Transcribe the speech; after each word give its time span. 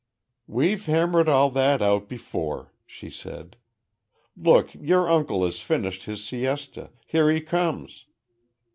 "We've 0.47 0.83
hammered 0.87 1.29
all 1.29 1.51
that 1.51 1.79
out 1.79 2.09
before," 2.09 2.73
she 2.87 3.11
said. 3.11 3.55
"Look, 4.35 4.73
your 4.73 5.07
uncle 5.07 5.45
has 5.45 5.61
finished 5.61 6.05
his 6.05 6.23
siesta. 6.23 6.89
Here 7.05 7.29
he 7.29 7.39
comes." 7.39 8.07